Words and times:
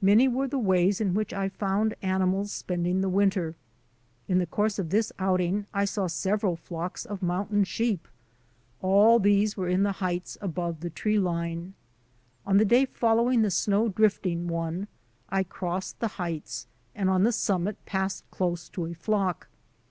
Many 0.00 0.28
were 0.28 0.48
the 0.48 0.58
ways 0.58 0.98
in 0.98 1.12
which 1.12 1.34
I 1.34 1.50
found 1.50 1.94
animals 2.00 2.50
spending 2.50 3.02
the 3.02 3.08
winter. 3.10 3.54
In 4.26 4.38
the 4.38 4.46
course 4.46 4.78
of 4.78 4.88
this 4.88 5.12
out 5.18 5.42
ing 5.42 5.66
I 5.74 5.84
saw 5.84 6.06
several 6.06 6.56
flocks 6.56 7.04
of 7.04 7.20
mountain 7.22 7.64
sheep. 7.64 8.08
All 8.80 9.18
these 9.18 9.58
were 9.58 9.68
in 9.68 9.82
the 9.82 9.92
heights 10.00 10.38
above 10.40 10.80
the 10.80 10.88
tree 10.88 11.18
line. 11.18 11.74
On 12.46 12.56
the 12.56 12.64
day 12.64 12.86
following 12.86 13.42
the 13.42 13.50
snow 13.50 13.90
drifting 13.90 14.46
one 14.48 14.88
I 15.28 15.42
crossed 15.42 16.00
the 16.00 16.08
heights 16.16 16.66
and 16.94 17.10
on 17.10 17.24
the 17.24 17.30
summit 17.32 17.76
passed 17.84 18.24
close 18.30 18.70
to 18.70 18.86
a 18.86 18.94
flock. 18.94 19.48